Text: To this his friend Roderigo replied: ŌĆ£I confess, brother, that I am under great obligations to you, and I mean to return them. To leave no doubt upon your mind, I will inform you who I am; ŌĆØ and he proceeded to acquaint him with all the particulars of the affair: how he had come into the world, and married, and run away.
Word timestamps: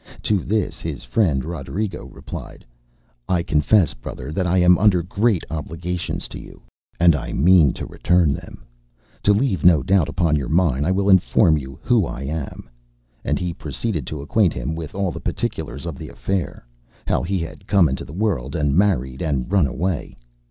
To 0.23 0.39
this 0.43 0.79
his 0.79 1.03
friend 1.03 1.45
Roderigo 1.45 2.07
replied: 2.07 2.65
ŌĆ£I 3.29 3.45
confess, 3.45 3.93
brother, 3.93 4.31
that 4.31 4.47
I 4.47 4.57
am 4.57 4.79
under 4.79 5.03
great 5.03 5.43
obligations 5.51 6.27
to 6.29 6.39
you, 6.39 6.63
and 6.99 7.15
I 7.15 7.33
mean 7.33 7.71
to 7.73 7.85
return 7.85 8.33
them. 8.33 8.65
To 9.21 9.31
leave 9.31 9.63
no 9.63 9.83
doubt 9.83 10.09
upon 10.09 10.35
your 10.35 10.49
mind, 10.49 10.87
I 10.87 10.91
will 10.91 11.07
inform 11.07 11.55
you 11.55 11.77
who 11.83 12.07
I 12.07 12.23
am; 12.23 12.67
ŌĆØ 12.67 12.69
and 13.25 13.37
he 13.37 13.53
proceeded 13.53 14.07
to 14.07 14.21
acquaint 14.23 14.53
him 14.53 14.73
with 14.73 14.95
all 14.95 15.11
the 15.11 15.19
particulars 15.21 15.85
of 15.85 15.99
the 15.99 16.09
affair: 16.09 16.65
how 17.05 17.21
he 17.21 17.37
had 17.37 17.67
come 17.67 17.87
into 17.87 18.03
the 18.03 18.11
world, 18.11 18.55
and 18.55 18.75
married, 18.75 19.21
and 19.21 19.51
run 19.51 19.67
away. 19.67 20.17